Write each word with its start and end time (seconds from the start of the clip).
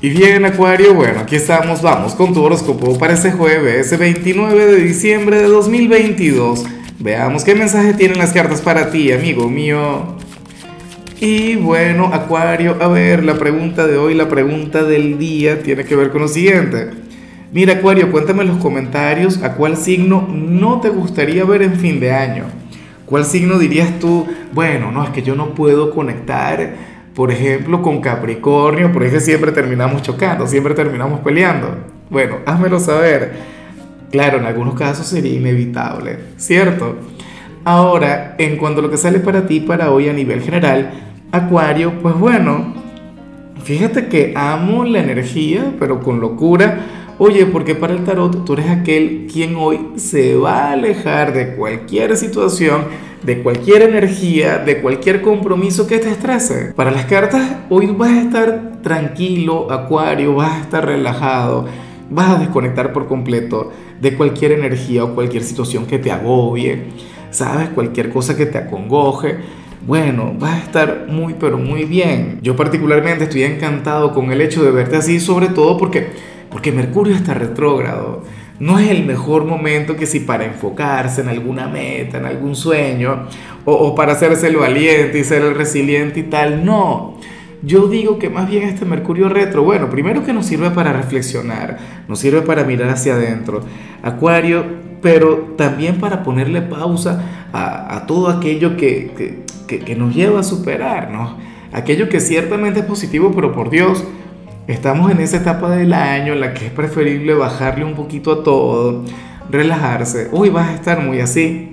Y 0.00 0.10
bien, 0.10 0.44
Acuario, 0.44 0.94
bueno, 0.94 1.18
aquí 1.18 1.34
estamos, 1.34 1.82
vamos 1.82 2.14
con 2.14 2.32
tu 2.32 2.40
horóscopo 2.40 2.96
para 2.98 3.14
este 3.14 3.32
jueves, 3.32 3.98
29 3.98 4.66
de 4.66 4.76
diciembre 4.76 5.38
de 5.38 5.48
2022. 5.48 6.64
Veamos 7.00 7.42
qué 7.42 7.56
mensaje 7.56 7.94
tienen 7.94 8.16
las 8.16 8.32
cartas 8.32 8.60
para 8.60 8.92
ti, 8.92 9.10
amigo 9.10 9.48
mío. 9.48 10.14
Y 11.18 11.56
bueno, 11.56 12.10
Acuario, 12.14 12.76
a 12.80 12.86
ver, 12.86 13.24
la 13.24 13.34
pregunta 13.40 13.88
de 13.88 13.96
hoy, 13.96 14.14
la 14.14 14.28
pregunta 14.28 14.84
del 14.84 15.18
día 15.18 15.64
tiene 15.64 15.82
que 15.82 15.96
ver 15.96 16.10
con 16.10 16.20
lo 16.22 16.28
siguiente. 16.28 16.90
Mira, 17.52 17.72
Acuario, 17.72 18.12
cuéntame 18.12 18.42
en 18.42 18.50
los 18.50 18.58
comentarios 18.58 19.42
a 19.42 19.54
cuál 19.54 19.76
signo 19.76 20.28
no 20.32 20.80
te 20.80 20.90
gustaría 20.90 21.44
ver 21.44 21.62
en 21.62 21.74
fin 21.74 21.98
de 21.98 22.12
año. 22.12 22.44
¿Cuál 23.04 23.24
signo 23.24 23.58
dirías 23.58 23.98
tú? 23.98 24.28
Bueno, 24.52 24.92
no, 24.92 25.02
es 25.02 25.10
que 25.10 25.22
yo 25.22 25.34
no 25.34 25.54
puedo 25.56 25.90
conectar 25.92 26.97
por 27.18 27.32
ejemplo, 27.32 27.82
con 27.82 28.00
Capricornio, 28.00 28.92
por 28.92 29.02
eso 29.02 29.18
siempre 29.18 29.50
terminamos 29.50 30.02
chocando, 30.02 30.46
siempre 30.46 30.72
terminamos 30.72 31.18
peleando. 31.18 31.76
Bueno, 32.10 32.36
házmelo 32.46 32.78
saber. 32.78 33.32
Claro, 34.12 34.38
en 34.38 34.46
algunos 34.46 34.74
casos 34.74 35.08
sería 35.08 35.34
inevitable, 35.34 36.16
¿cierto? 36.36 36.94
Ahora, 37.64 38.36
en 38.38 38.56
cuanto 38.56 38.78
a 38.78 38.82
lo 38.84 38.90
que 38.92 38.96
sale 38.96 39.18
para 39.18 39.48
ti 39.48 39.58
para 39.58 39.90
hoy 39.90 40.08
a 40.08 40.12
nivel 40.12 40.42
general, 40.42 40.92
Acuario, 41.32 41.94
pues 42.00 42.16
bueno, 42.16 42.74
fíjate 43.64 44.06
que 44.06 44.32
amo 44.36 44.84
la 44.84 45.00
energía, 45.00 45.72
pero 45.80 45.98
con 45.98 46.20
locura. 46.20 46.86
Oye, 47.18 47.46
porque 47.46 47.74
para 47.74 47.94
el 47.94 48.04
tarot 48.04 48.44
tú 48.44 48.52
eres 48.52 48.70
aquel 48.70 49.26
quien 49.32 49.56
hoy 49.56 49.92
se 49.96 50.36
va 50.36 50.68
a 50.68 50.72
alejar 50.72 51.32
de 51.32 51.56
cualquier 51.56 52.16
situación 52.16 53.08
de 53.22 53.42
cualquier 53.42 53.82
energía, 53.82 54.58
de 54.58 54.80
cualquier 54.80 55.22
compromiso 55.22 55.86
que 55.86 55.98
te 55.98 56.10
estrese. 56.10 56.72
Para 56.74 56.90
las 56.90 57.06
cartas, 57.06 57.56
hoy 57.68 57.86
vas 57.86 58.10
a 58.10 58.22
estar 58.22 58.80
tranquilo, 58.82 59.70
acuario, 59.70 60.34
vas 60.34 60.52
a 60.52 60.60
estar 60.60 60.86
relajado, 60.86 61.66
vas 62.10 62.30
a 62.30 62.38
desconectar 62.38 62.92
por 62.92 63.06
completo 63.06 63.72
de 64.00 64.14
cualquier 64.14 64.52
energía 64.52 65.04
o 65.04 65.14
cualquier 65.14 65.42
situación 65.42 65.86
que 65.86 65.98
te 65.98 66.12
agobie, 66.12 66.84
sabes, 67.30 67.70
cualquier 67.70 68.10
cosa 68.10 68.36
que 68.36 68.46
te 68.46 68.58
acongoje. 68.58 69.36
Bueno, 69.86 70.34
vas 70.38 70.54
a 70.54 70.58
estar 70.58 71.06
muy, 71.08 71.34
pero 71.34 71.56
muy 71.56 71.84
bien. 71.84 72.38
Yo 72.42 72.56
particularmente 72.56 73.24
estoy 73.24 73.44
encantado 73.44 74.12
con 74.12 74.30
el 74.30 74.40
hecho 74.40 74.62
de 74.62 74.70
verte 74.70 74.96
así, 74.96 75.18
sobre 75.18 75.48
todo 75.48 75.76
porque, 75.78 76.08
porque 76.50 76.72
Mercurio 76.72 77.14
está 77.14 77.34
retrógrado 77.34 78.22
no 78.60 78.78
es 78.78 78.90
el 78.90 79.04
mejor 79.04 79.44
momento 79.44 79.96
que 79.96 80.06
si 80.06 80.20
para 80.20 80.44
enfocarse 80.44 81.20
en 81.20 81.28
alguna 81.28 81.68
meta, 81.68 82.18
en 82.18 82.24
algún 82.24 82.56
sueño, 82.56 83.26
o, 83.64 83.94
para 83.94 84.12
hacerse 84.12 84.50
lo 84.50 84.60
valiente 84.60 85.18
y 85.18 85.24
ser 85.24 85.42
el 85.42 85.54
resiliente 85.54 86.20
y 86.20 86.22
tal. 86.24 86.64
No. 86.64 87.18
Yo 87.62 87.88
digo 87.88 88.18
que 88.18 88.30
más 88.30 88.48
bien 88.48 88.64
este 88.64 88.84
Mercurio 88.84 89.28
retro, 89.28 89.62
bueno, 89.62 89.90
primero 89.90 90.24
que 90.24 90.32
nos 90.32 90.46
sirve 90.46 90.70
para 90.70 90.92
reflexionar, 90.92 91.78
nos 92.08 92.18
sirve 92.18 92.42
para 92.42 92.64
mirar 92.64 92.88
hacia 92.90 93.14
adentro, 93.14 93.62
Acuario, 94.02 94.64
pero 95.02 95.54
también 95.56 95.98
para 95.98 96.22
ponerle 96.22 96.62
pausa 96.62 97.48
a, 97.52 98.04
todo 98.06 98.28
aquello 98.28 98.76
que, 98.76 99.44
que, 99.66 99.78
que, 99.80 99.96
nos 99.96 100.14
lleva 100.14 100.40
a 100.40 100.44
superarnos, 100.44 101.34
aquello 101.72 102.08
que 102.08 102.20
ciertamente 102.20 102.80
es 102.80 102.86
positivo, 102.86 103.32
pero 103.34 103.52
por 103.52 103.70
Dios, 103.70 104.04
Estamos 104.68 105.10
en 105.10 105.20
esa 105.20 105.38
etapa 105.38 105.74
del 105.74 105.94
año 105.94 106.34
en 106.34 106.40
la 106.40 106.52
que 106.52 106.66
es 106.66 106.70
preferible 106.70 107.32
bajarle 107.32 107.86
un 107.86 107.94
poquito 107.94 108.30
a 108.30 108.42
todo, 108.42 109.02
relajarse. 109.50 110.28
Uy, 110.30 110.50
vas 110.50 110.68
a 110.68 110.74
estar 110.74 111.00
muy 111.00 111.20
así. 111.20 111.70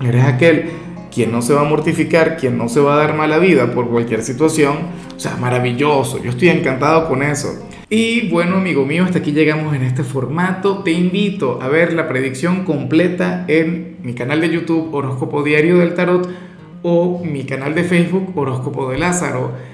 Eres 0.00 0.24
aquel 0.24 0.70
quien 1.12 1.32
no 1.32 1.42
se 1.42 1.54
va 1.54 1.62
a 1.62 1.64
mortificar, 1.64 2.36
quien 2.36 2.56
no 2.56 2.68
se 2.68 2.78
va 2.78 2.94
a 2.94 2.98
dar 2.98 3.16
mala 3.16 3.38
vida 3.38 3.72
por 3.74 3.90
cualquier 3.90 4.22
situación. 4.22 4.76
O 5.16 5.18
sea, 5.18 5.34
maravilloso. 5.38 6.22
Yo 6.22 6.30
estoy 6.30 6.50
encantado 6.50 7.08
con 7.08 7.24
eso. 7.24 7.48
Y 7.90 8.28
bueno, 8.28 8.58
amigo 8.58 8.86
mío, 8.86 9.02
hasta 9.02 9.18
aquí 9.18 9.32
llegamos 9.32 9.74
en 9.74 9.82
este 9.82 10.04
formato. 10.04 10.84
Te 10.84 10.92
invito 10.92 11.58
a 11.60 11.66
ver 11.66 11.94
la 11.94 12.06
predicción 12.06 12.64
completa 12.64 13.44
en 13.48 13.96
mi 14.04 14.14
canal 14.14 14.40
de 14.40 14.50
YouTube 14.50 14.94
Horóscopo 14.94 15.42
Diario 15.42 15.78
del 15.78 15.94
Tarot 15.94 16.28
o 16.84 17.24
mi 17.24 17.42
canal 17.42 17.74
de 17.74 17.82
Facebook 17.82 18.30
Horóscopo 18.36 18.88
de 18.88 18.98
Lázaro. 18.98 19.73